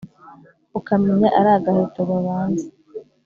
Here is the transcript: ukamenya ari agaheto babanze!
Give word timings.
ukamenya 0.79 1.27
ari 1.39 1.49
agaheto 1.57 1.99
babanze! 2.09 2.67